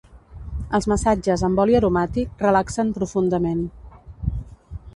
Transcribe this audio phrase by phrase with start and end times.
[0.77, 3.61] Els massatges amb oli aromàtic relaxen profundament.